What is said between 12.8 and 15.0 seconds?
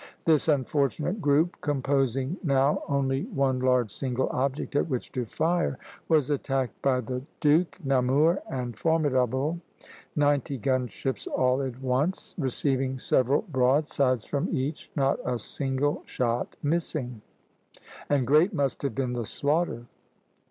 several broadsides from each,